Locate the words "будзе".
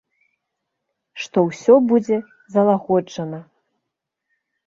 1.91-2.17